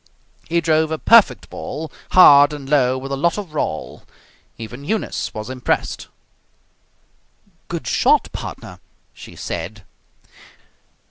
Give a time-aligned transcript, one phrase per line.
[0.49, 4.01] He drove a perfect ball, hard and low with a lot of roll.
[4.57, 6.07] Even Eunice was impressed.
[7.67, 8.79] "Good shot, partner!"
[9.13, 9.83] she said.